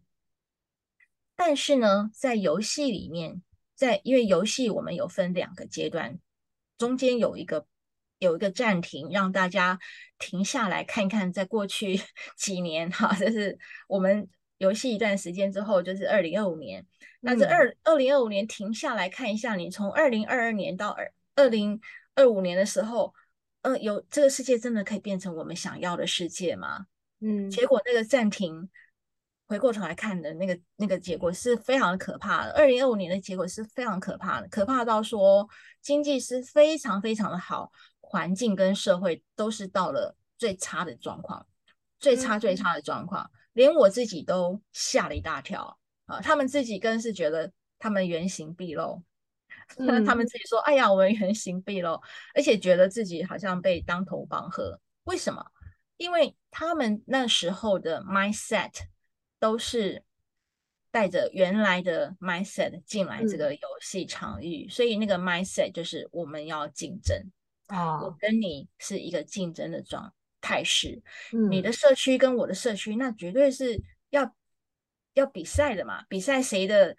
[1.34, 3.42] 但是呢，在游戏里面，
[3.74, 6.20] 在因为游戏我们有分两个阶段，
[6.78, 7.66] 中间有一个。
[8.20, 9.76] 有一个暂停，让大家
[10.18, 12.00] 停下来看看，在过去
[12.38, 14.28] 几年，哈，就是我们
[14.58, 16.86] 游戏一段时间之后，就是二零二五年。
[17.20, 21.80] 那这二二零二五年停下来看一下，你从二零二二年到二二零
[22.14, 23.12] 二五年的时候，
[23.62, 26.86] 呃，有这个世界真的可以变成我们想要的世界吗？
[27.20, 28.68] 嗯，结果那个暂停，
[29.46, 32.52] 回过头来看的那个那个结果是非常可怕的。
[32.52, 35.46] 二零二五年的结果是非常可怕的，可怕到说
[35.82, 37.70] 经济是非常非常的好。
[38.10, 41.46] 环境跟社会都是到了最差的状况，
[42.00, 46.20] 最差最差的状况，嗯、连我自己都吓了一大跳啊！
[46.20, 49.00] 他们自己更是觉得他们原形毕露，
[49.78, 52.02] 嗯、他们自己说：“哎呀，我们原形毕露，
[52.34, 55.46] 而且觉得自己好像被当头棒喝。”为什么？
[55.96, 58.72] 因为他们那时候的 mindset
[59.38, 60.02] 都是
[60.90, 67.30] 带着原来的 mindset 进来这个游戏场域，嗯、所以那个 mindset 就是我们要竞争。
[67.70, 71.00] 啊，我跟你是一个竞争的状态势，
[71.32, 73.80] 嗯、你的社区跟我的社区，那绝对是
[74.10, 74.34] 要
[75.14, 76.96] 要比赛的嘛，比赛谁的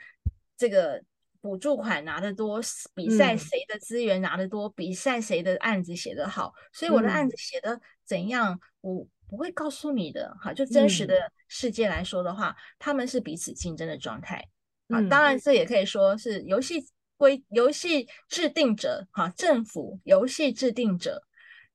[0.56, 1.04] 这个
[1.42, 2.62] 补助款拿得多，
[2.94, 10.34] 比赛谁的资源拿得多，嗯、比赛谁的案子写得好，所以我的案子写的怎样，嗯、我不会告诉你的。
[10.40, 14.48] 哈，就真实的世界来说的话，嗯、他们是彼此竞争的状态。
[14.88, 16.86] 啊，嗯、当然这也可以说是游戏。
[17.22, 21.22] 规游戏制定者，哈，政府游戏制定者，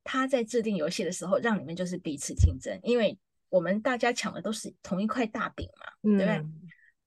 [0.02, 3.16] 他在制定游戏的时候，让你们就是彼此竞争，因为
[3.48, 6.44] 我们大家抢的都是同一块大饼嘛，嗯、对不对？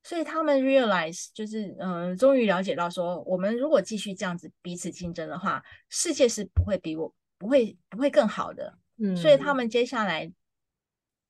[0.03, 8.73] 所以他们 realize 就是，嗯、呃，终于了解到说，我们如果继续这样子彼此竞争的话，世界是不会比我不会不会更好的，
[9.03, 10.31] 嗯，所以他们接下来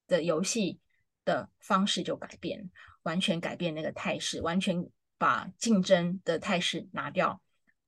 [0.07, 0.79] 的游戏
[1.25, 2.69] 的方式就改变，
[3.01, 4.87] 完全改变那个态势，完全。
[5.19, 7.39] 把竞争的态势拿掉，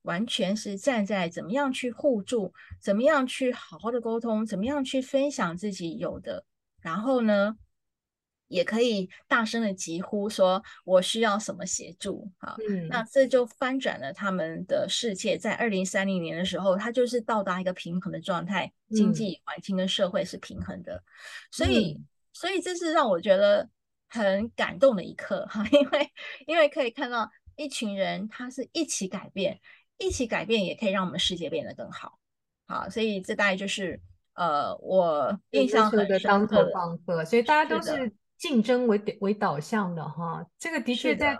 [0.03, 6.45] 完全是站在怎么样去互助，怎么样去好好的沟通，怎么样去分享自己有的，
[6.81, 7.57] 然后呢，
[8.47, 15.37] 也可以大声的疾呼说：“我需要什么协助？”好，嗯，那这就翻转了他们的世界。
[15.37, 21.01] 在二零三零年的时候，它就是到达一个平衡的状态，经济环境跟社会是平衡的。
[21.49, 23.69] 所以，嗯、所以这是让我觉得
[24.11, 26.11] 很感动的一刻哈，因为
[26.45, 29.59] 因为可以看到一群人，他是一起改变，
[29.97, 32.19] 一起改变也可以让我们世界变得更好。
[32.67, 33.99] 好，所以这大概就是
[34.35, 38.13] 呃，我印象很深刻的当头棒喝，所以大家都是。
[38.41, 41.37] 竞争为为导向的哈，这个的确在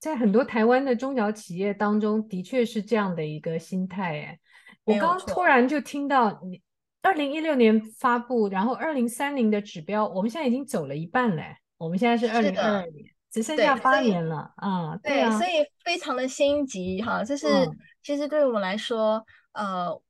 [0.00, 4.40] 在很多台湾的中小企业当中，的确是这样的一个心态哎。
[4.82, 6.60] 我刚刚突然就听到你
[7.00, 11.58] 二零一六年发布，然后二零三零的指标，我们现在已经走了一半嘞。
[11.82, 14.96] 我们现在是二零二二年，只剩下八年了啊。
[14.98, 15.50] 对啊，所以
[15.84, 17.24] 非常的心急哈。
[17.24, 17.68] 这是
[18.04, 20.00] 其实对我们来说，呃，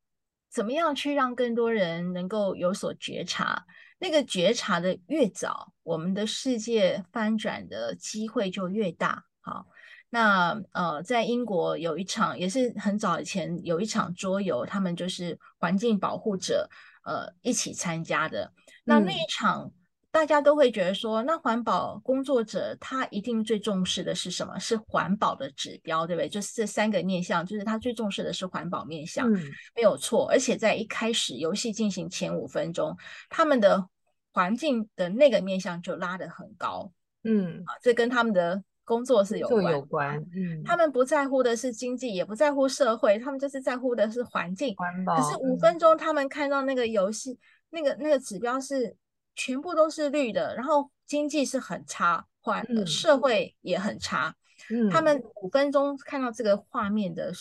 [0.50, 3.64] 怎么样去让更多人能够有所觉察？
[3.98, 9.24] 那个觉察的越早，我们的世界翻转的机会就越大。
[9.40, 9.64] 好，
[10.10, 16.68] 那呃，在英国有一场也是很早以前有一场桌游，他们就是环境保护者
[17.06, 18.52] 呃一起参加的。
[18.84, 19.72] 那那一场。
[20.12, 24.58] 嗯大家都会觉得说，那环保工作者他一定最重视的是什么？
[24.58, 26.28] 是环保的指标，对不对？
[26.28, 29.40] 就是这三个面向，就是他最重视的是环保面向，嗯、
[29.74, 30.28] 没有错。
[30.28, 32.94] 而且在一开始游戏进行前五分钟，
[33.30, 33.88] 他们的
[34.34, 36.92] 环境的那个面向就拉得很高，
[37.24, 44.74] 嗯，啊，这跟他们的工作是有关，有关，嗯，他们不在乎的是经济，也不在乎社会，他们就是在乎的是环境。
[44.76, 45.16] 环保。
[45.16, 47.38] 可是五分钟，他们看到那个游戏，嗯、
[47.70, 48.94] 那个那个指标是。
[49.34, 54.34] 全部都是绿的，然后经济是很差，环、嗯、社会也很差。
[54.70, 57.32] 嗯，他们五分钟看到这个画面的，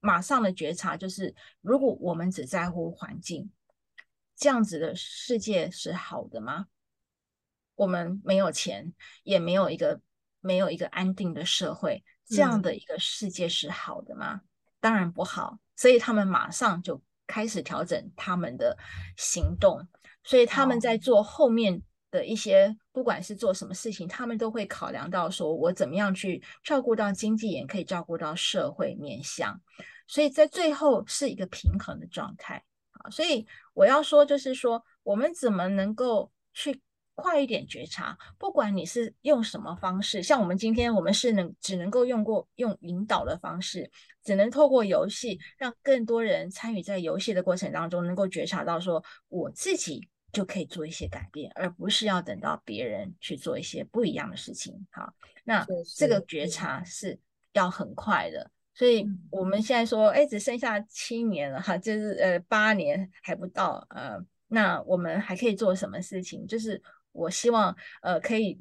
[0.00, 3.50] 马上的觉察就是：如果我们只在乎环境，
[4.34, 6.66] 这样子的世界是好的吗？
[7.74, 10.00] 我们没有钱，也没有一个
[10.40, 14.34] 没有一个安定的社会，这样的一个世界是好的吗？
[14.34, 14.40] 嗯、
[14.80, 15.58] 当然不好。
[15.76, 18.76] 所以他们马上就开始调整他们的
[19.16, 19.86] 行动。
[20.26, 29.60] 所以他们在做后面的一些，不管是做什么事情，他们都会考量到说，我怎么样去照顾到经济，也可以照顾到社会面向。
[30.08, 33.10] 所以在最后是一个平衡的状态啊。
[33.10, 36.80] 所以我要说，就是说，我们怎么能够去
[37.14, 38.16] 快一点觉察？
[38.38, 43.90] 不管你是用什么方式，像我们今天，我们是能只能够用过用引导的方式，
[44.24, 50.08] 只能透过游戏，让更多人参与在游戏的过程当中，能够觉察到说，我自己。
[50.32, 54.86] 就可以做一些改变，而不是要等到别人去做一些不一样的事情。
[54.90, 55.12] 好，
[55.44, 57.18] 那这个觉察是
[57.52, 66.46] 要很快的，所以我们现在说，哎，只剩下七年了哈，就是呃八年还不到，呃，那我们还可以做什么事情？
[66.46, 68.58] 就是我希望呃可以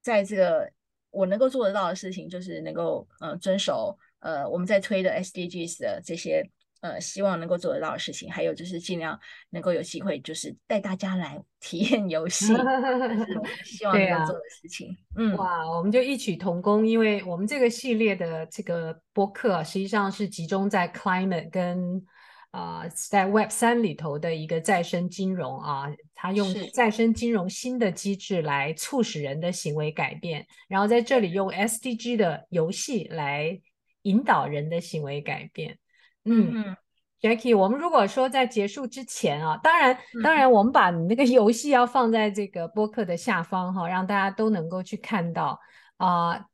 [0.00, 0.72] 在这个
[1.10, 6.48] 我能够做得到的事情，就是能够呃遵守呃我们在推的 SDGs 的这些。
[6.84, 9.18] 呃，希望能够做得到的事情，还有就是尽量
[9.48, 12.52] 能够有机会，就是带大家来体验游戏，是
[13.64, 14.90] 希望能够做的事情。
[14.90, 22.04] 啊、嗯，哇，我们就异曲同工，因为我们这个系列的这个播客实际上是集中在 climate 跟
[22.50, 33.58] 啊、呃，在 Web 三里头的一个再生金融啊，它用再生金融新的机制来促使人的行为改变，然后在这里用 SDG 的游戏来
[34.02, 35.78] 引导人的行为改变。
[36.24, 36.76] 嗯
[37.20, 45.60] ，Jackie，我们如果说在结束之前啊，当然，当然，我们把你那个游戏要放在这个播客的下方哈，让大家都能够去看到
[45.96, 46.44] 啊、呃。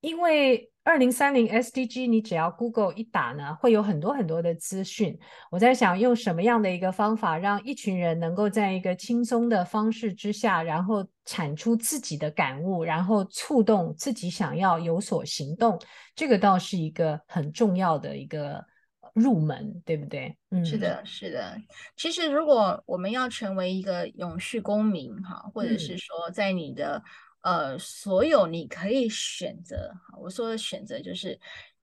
[0.00, 5.18] 因为二零三零 SDG，你只要 Google 一打呢，会有很多很多的资讯。
[5.50, 15.76] 我在想，用什么样的一个方法，让一群人能够在一个轻松的方式之下，然后产出自己的感悟，然后触动自己想要有所行动，
[16.14, 18.64] 这个倒是一个很重要的一个。
[19.18, 20.36] 入门对不对？
[20.50, 21.60] 嗯，是的，是的。
[21.96, 27.02] 其实，如果我们要成为一个永续公民，哈，或者是说，在你的、
[27.42, 31.38] 嗯、呃所有你可以选择，我说的选择就是，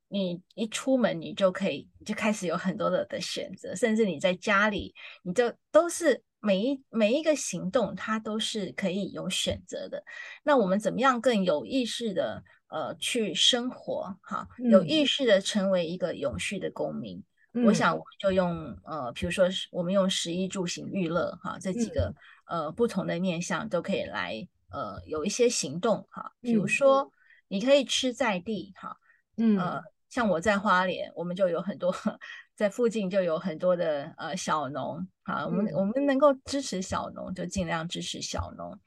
[0.08, 4.93] 你一出门你就可以就开始有很多的的选择，甚至你在家里，
[5.24, 10.03] 你就都是每一每一个行动，它都是可以有选择的。
[10.43, 12.43] 那我们怎么样更有意识的？
[12.68, 17.20] 呃，去生活哈，有意识的成为一个永续的公民。
[17.20, 17.24] 嗯、
[17.64, 22.14] 我想，我就用呃，比如说，我们用食衣住行娱乐哈这几个、
[22.47, 26.32] 嗯、呃不同的面向都可以来呃有一些行动哈。
[26.41, 27.12] 比如说，
[27.47, 28.97] 你可以吃在地哈，
[29.38, 29.58] 嗯。
[29.58, 31.93] 呃，像我在花莲，我们就有很多
[32.56, 38.80] 在附近就有很多的呃小农哈，我们、嗯、我们能够支持小农，就尽量支持小农。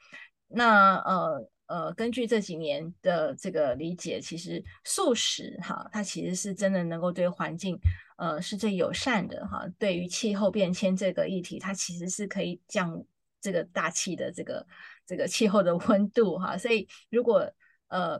[0.47, 7.79] 那呃呃，根据这几年的这个理解，其实素食哈，它其实是真的能够对环境
[8.16, 9.69] 呃是最友善的哈。
[9.79, 13.05] 对于气候变迁这个议题，它其实是可以降
[13.41, 14.66] 这个大气的这个
[15.07, 16.57] 这个气候的温度哈。
[16.57, 17.53] 所以如果
[17.89, 18.19] 呃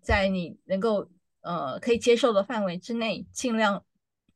[0.00, 1.08] 在你能够
[1.42, 3.84] 呃可以接受的范围之内，尽量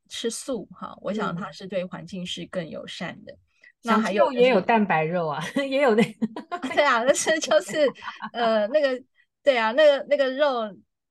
[0.08, 3.32] 吃素哈，我想它是对环境是更友善的。
[3.32, 3.38] 嗯
[3.86, 6.02] 那还有也有蛋白肉啊， 也有那
[6.74, 7.86] 对啊，但是就是
[8.32, 9.02] 呃那个
[9.42, 10.64] 对啊，那个那个肉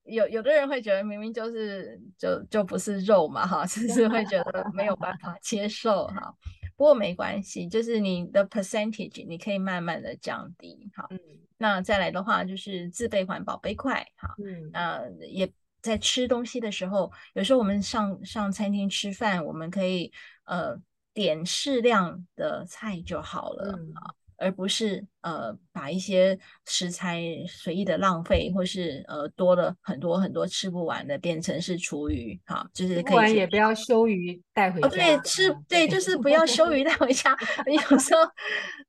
[0.03, 6.33] 有有的人会觉得明明就是就就不是肉嘛哈， 就是会觉得没有办法接受哈。
[6.77, 11.07] 不过没关系，就是你的 percentage 你可以慢慢的降低哈。
[11.09, 11.19] 嗯，
[11.57, 14.35] 那再来的话就是自备环保杯筷哈。
[14.43, 15.49] 嗯，呃也
[15.81, 20.11] 在吃东西的时候，有时候我们上上餐厅吃饭，我们可以
[20.45, 20.77] 呃。
[21.15, 23.93] 点适量的菜就好了啊，嗯、
[24.35, 33.33] 而不是呃把一些食材随意的浪费，或是呃多了很多很多吃不完的变成是厨余哈，就是可以。
[33.33, 34.87] 也不要羞于带回家。
[34.87, 37.35] 哦，对，吃对，就是不要羞于带回家。
[37.65, 38.19] 有时候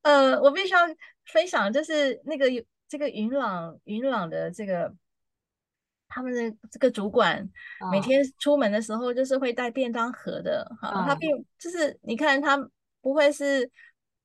[0.02, 0.80] 呃，我必须要
[1.26, 2.46] 分享，就是那个
[2.88, 4.92] 这个云朗云朗的这个。
[6.16, 7.46] 他们的这个主管
[7.92, 12.56] 每天出门的时候就是会带便当盒的，哈、哦，他并就是你看他
[13.02, 13.70] 不会是，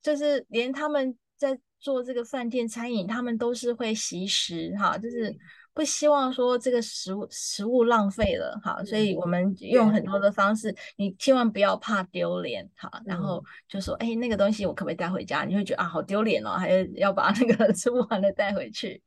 [0.02, 5.38] 就是连他们在做这个饭店餐饮，他们都是会习食，哈，就是。
[5.74, 15.46] 不希望说这个食物食物浪费了哈，所以我们用很多的方式，你千万不要怕丢脸哈，然后就说哎，那个东西我可不可以带回家？
[15.46, 19.02] 你会觉得啊，好丢脸哦，还要把那个吃不完的带回去。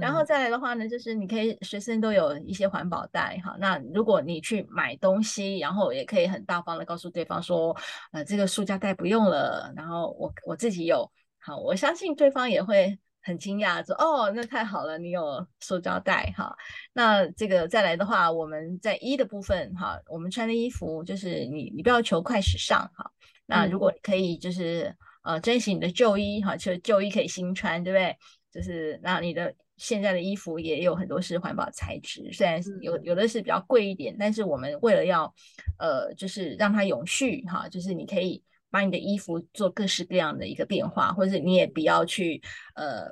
[0.00, 3.56] 然后再来的话呢，就是你可以随身都有一些环保袋哈。
[3.58, 7.74] 那如果你去买东西，然后也可以很大方的告诉对方说，
[8.12, 11.10] 呃，这个塑胶袋不用了，然后我我自己有。
[11.38, 12.98] 好，我相信对方也会。
[13.22, 16.54] 很惊讶，说哦，那太好了，你有塑胶袋哈。
[16.92, 23.10] 那这个再来的话，我们在衣的部分哈，我们穿的衣服就是你，你不要求快时尚哈。
[23.46, 28.16] 那如果可以，就是呃，珍惜你的旧衣哈，就旧衣可以新穿，对不对？
[28.52, 35.32] 就是那你的现在的衣服也有很多是环保材质，虽然有有的是比较贵一点，但是我们为了要
[35.78, 38.42] 呃，就是让它永续哈，就是你可以。
[38.72, 42.42] 把你的衣服做各式各样的一个变化，或者是你也不要去
[42.74, 43.06] 呃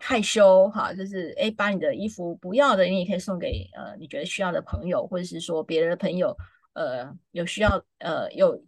[0.00, 6.34] 害羞哈，就是诶把你的衣服不要的，你也可以送给呃你觉得需要的朋友，或者是说别人的朋友
[6.72, 8.64] 呃有需要呃有。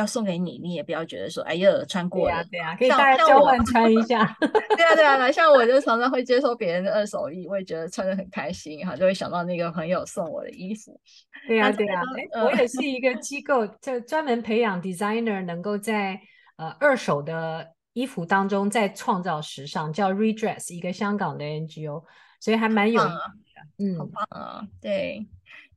[0.00, 4.24] 要送给你，你也不要觉得说，哎呀，穿过了，对啊，对啊，可以大家交换穿一下。
[4.40, 10.98] 对啊，对啊，像我就常常会接受别人的二手衣，我也觉得穿的很开心哈，就会想到那个朋友送我的衣服。
[11.46, 12.02] 对啊，对啊，
[12.44, 16.20] 我也是一个机构，就专门培养 designer，能够在
[16.56, 22.02] 呃二手的衣服当中再创造时尚，叫 Redress，一个香港的 NGO，
[22.40, 25.26] 所以还蛮有意思的，嗯，好棒啊，对。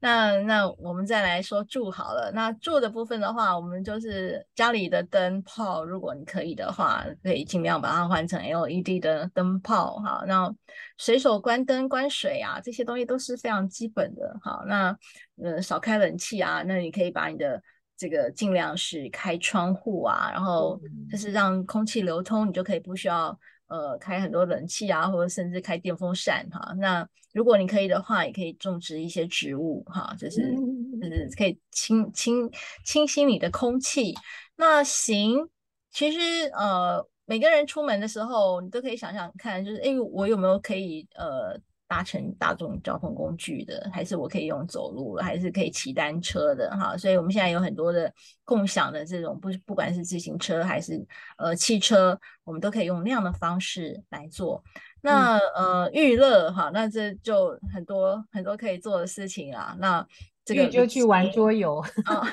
[0.03, 2.29] 那那我们再来说住好了。
[2.33, 10.25] 那住的部分的话，我们就是家里的灯泡，如果你可以的话，可以尽量把它换成 LED 的灯泡哈。
[10.27, 10.53] 那
[10.97, 14.37] 随手关灯、关水啊，这些东西都是非常基本的。
[14.41, 14.93] 好，那
[15.41, 17.63] 呃少开冷气啊，那你可以把你的
[17.95, 20.77] 这个尽量是开窗户啊，然后
[21.09, 23.39] 就是让空气流通，你就可以不需要。
[23.67, 26.75] 呃，开很多冷气啊，或者甚至开电风扇哈。
[26.77, 30.55] 那如果你可以的话，也可以种植一些植物哈，就是
[31.01, 32.49] 就是可以清清
[32.85, 34.13] 清新你的空气。
[34.55, 35.49] 那行，
[35.91, 36.19] 其实
[36.55, 41.59] 呃，每个人出门的时候，你都可以想想看，就是诶，我有没有可以呃。
[41.85, 46.97] 搭乘大众交通工具的，还是我可以用走路，还是可以骑单车的哈。
[46.97, 48.11] 所以我们现在有很多的
[48.43, 51.05] 共享的这种，不不管是自行车还是
[51.37, 54.63] 呃汽车，我们都可以用那样的方式来做。
[55.03, 59.75] 那、嗯、呃娱乐哈，那这就很多很多可以做的事情啊。
[59.79, 60.03] 那
[60.43, 62.25] 这个就去玩桌游 啊，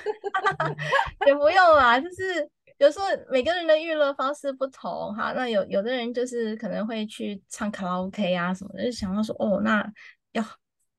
[1.26, 2.48] 也不用啦，就是。
[2.80, 9.86] 有时候每个人的娱乐方式不同哈，那有有的人就是可能会去唱卡拉 OK 啊什么的，就想到说哦，那
[10.32, 10.42] 要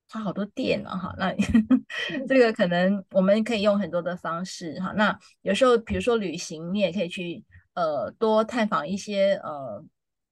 [0.07, 1.33] 花好多电啊哈，那
[2.29, 4.93] 这个可能我们可以用很多的方式哈。
[4.95, 7.43] 那有时候比如说旅行，你也可以去
[7.73, 9.83] 呃多探访一些呃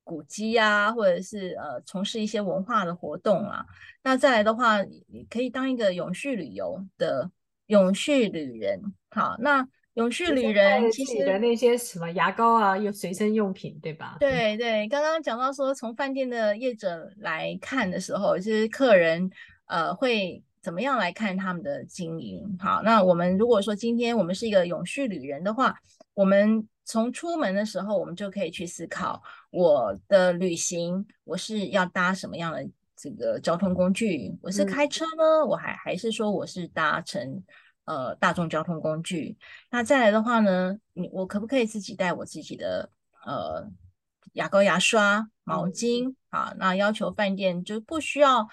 [0.09, 3.63] 古迹啊，或者是呃从事一些文化的活动啊。
[4.03, 7.29] 那再来的话，你可以当一个永续旅游的
[7.67, 8.81] 永续旅人，
[9.11, 9.67] 好那。
[9.95, 14.15] 永续旅人其实的那些什么牙膏啊，又随身用品，对吧？
[14.17, 19.29] 对对，刚刚讲到说，从饭店的业者来看的时候，就是客人
[19.65, 22.55] 呃会怎么样来看他们的经营？
[22.59, 25.75] 好，那我们如果说今天我们是一个永续旅人的话，
[26.13, 29.21] 我们从出门的时候，我们就可以去思考，
[29.51, 34.37] 我的旅行我是要搭什么样的这个交通工具？
[34.41, 37.43] 我是开车呢，嗯、我还还是说我是搭乘
[37.85, 39.37] 呃大众交通工具？
[39.71, 42.89] 那再来的话呢，你我可不可以自己带我自己的
[43.25, 43.67] 呃
[44.33, 46.09] 牙膏、牙刷、毛巾？
[46.09, 48.47] 嗯、啊，那要求饭店就不需要。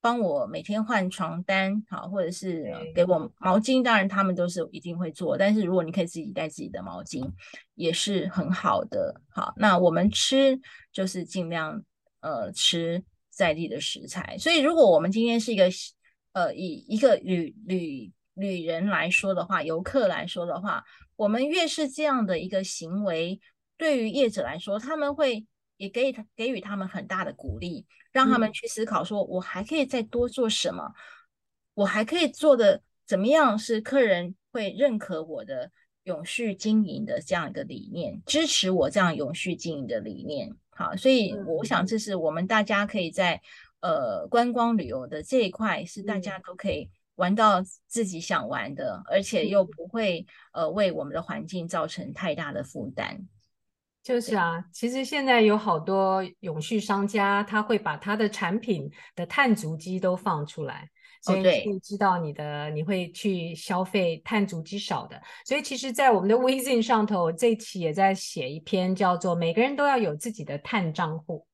[0.00, 5.36] 帮我每天换床单，好，或者是给我毛巾，当然他们都是一定会做。
[5.36, 7.28] 但是如果你可以自己带自己的毛巾，
[7.74, 9.20] 也是很好的。
[9.28, 10.58] 好，那我们吃
[10.92, 11.82] 就是尽量
[12.20, 14.36] 呃吃在地的食材。
[14.38, 15.68] 所以如果我们今天是一个
[16.32, 20.84] 呃以一个旅旅旅人来说的话，游客来说的话，
[21.16, 23.40] 我们越是这样的一个行为，
[23.76, 25.44] 对于业者来说，他们会
[25.78, 27.86] 也给予给予他们很大的鼓励。
[28.10, 30.92] 让他们去思考，说我还可以再多做什么？
[31.74, 33.58] 我还可以做的怎么样？
[33.58, 35.70] 是客人会认可我的
[36.04, 40.50] 永续经营的这样一个理念，支持我这样永续经营的理念。
[40.70, 43.40] 好，所以我想这是我们大家可以在
[43.80, 53.28] 呃观光旅游的这一块，是大家都可以玩到自己想玩的，而且又不会呃为我们的环境造成太大的负担。
[54.08, 60.88] 就是啊，其实现在有好多永续商家，他会把他的产品的碳足迹都放出来，
[61.22, 65.20] 所以你会知道你的、哦、你会去消费碳足迹少的。
[65.44, 71.46] 所以其实，在我们的 Wezine 上头，我这期也在写一篇叫做“每个人都要有自己的碳账户”，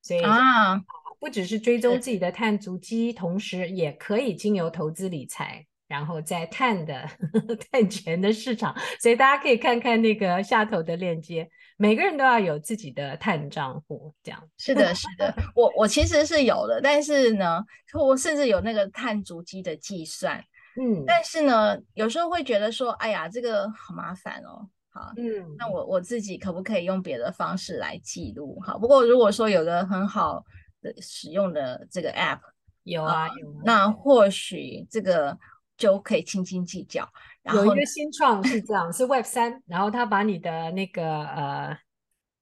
[0.00, 0.82] 所以啊，
[1.20, 5.66] 不只是追踪自己的碳足迹，同时也可以经由投资理财。
[5.88, 7.08] 然后在碳的
[7.72, 14.48] 碳权的市场，所以大家可以看看那个下头的链接，每个人都要有自己的碳账户，这样。
[14.58, 17.64] 是的，是的， 我我其实是有的，但是呢，
[17.98, 20.38] 我甚至有那个碳足迹的计算，
[20.78, 28.60] 嗯，但是呢，有时候会觉得说，哎呀，这个好麻烦哦，好，嗯，那我我自己可不可以用别的方式来记录？
[28.60, 30.44] 好，不过如果说有个很好
[30.82, 32.40] 的使用的这个 app，
[32.82, 35.38] 有啊，有啊，那或许这个。
[35.78, 37.08] 就可以斤斤计较。
[37.42, 41.78] 然后有一个新创是这样，是 Web 三，然后他把你的那个呃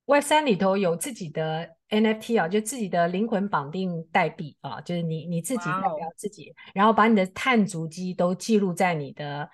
[0.07, 6.55] Web 三里头有自己的 NFT 啊，就自己的灵魂绑定代币啊，就是你你自己代表自己，Wow.
[6.75, 9.49] 然后把你的碳足迹都记录在你的。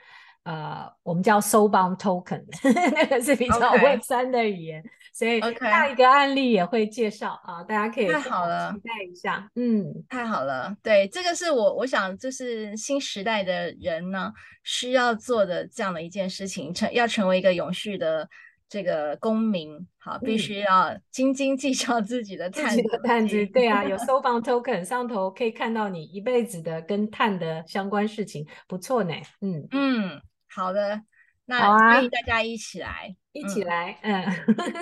[0.44, 2.44] 呃，我们叫 Soulbound Token，
[2.94, 4.82] 那个是比较 Web 三的语言.
[5.14, 9.46] 所以下一个案例也会介绍啊，大家可以期待一下。
[9.54, 14.32] 嗯，太好了，对，这个是我我想就是新时代的人呢
[14.64, 18.26] 需要做的这样的一件事情，成要成为一个永续的
[18.70, 29.12] 这个公民，好，必须要斤斤计较自己的碳的碳值，对啊，有 Soulbound Token 上头可以看到你一辈子的跟碳的相关事情，不错呢。
[29.42, 30.22] 嗯嗯。
[30.54, 31.00] 好的，
[31.46, 34.24] 那欢迎大家一起来，啊、一起来，嗯，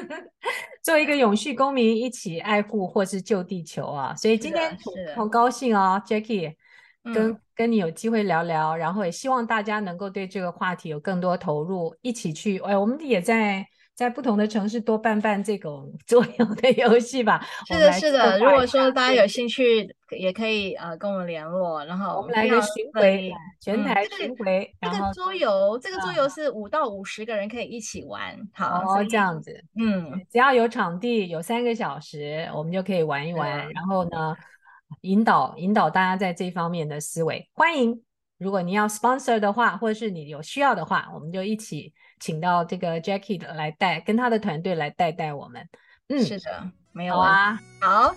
[0.82, 4.14] 做一个永续公民，一起爱护或是救地球啊！
[4.16, 4.76] 所以今天
[5.14, 6.54] 好高兴哦，Jackie，
[7.04, 13.66] 跟、嗯、跟你有机会聊聊，然后也希望大家能够对这个话题有更多投入，一起去，哎，我们也在。
[13.94, 17.46] 在不同的城市多办办这种桌游的游戏吧。
[17.66, 18.38] 是的，是的。
[18.38, 19.86] 如果说大家有兴趣，
[20.18, 23.30] 也可以呃跟我们联络，然后我们来个巡回，
[23.60, 24.74] 全台巡回。
[24.80, 28.34] 这个桌游，这个桌游是五到五十个人可以一起玩。
[28.54, 29.62] 好，这样子。
[29.78, 33.70] 嗯，只要有场地，有三个小时，我们就可以玩一玩。
[33.72, 34.34] 然后呢，
[35.02, 37.46] 引导引导大家在这方面的思维。
[37.52, 38.02] 欢迎，
[38.38, 41.92] 如果你要 sponsor 的话，或者是你有需要的话，我们就一起。
[42.20, 45.68] 请到这个 Jackie 的来带，跟他的团队来带带我们。
[46.08, 47.58] 嗯，是的，没有啊。
[47.80, 48.14] 好，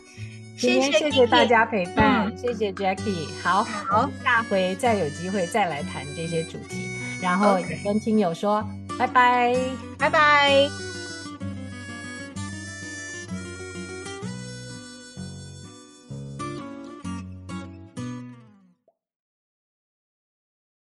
[0.58, 3.28] 谢谢谢谢大家陪伴，嗯、谢谢 Jackie。
[3.42, 6.90] 好，好，下回再有机会再来谈这些主题，
[7.22, 8.64] 然后也跟听友说.
[9.00, 9.56] 拜拜，
[9.98, 10.93] 拜拜。